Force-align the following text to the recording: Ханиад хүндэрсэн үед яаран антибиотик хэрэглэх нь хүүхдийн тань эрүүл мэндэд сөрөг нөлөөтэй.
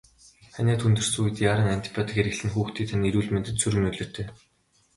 Ханиад 0.55 0.81
хүндэрсэн 0.83 1.21
үед 1.23 1.37
яаран 1.49 1.73
антибиотик 1.75 2.15
хэрэглэх 2.17 2.45
нь 2.47 2.53
хүүхдийн 2.55 2.89
тань 2.89 3.07
эрүүл 3.09 3.29
мэндэд 3.31 3.55
сөрөг 3.61 3.81
нөлөөтэй. 3.83 4.25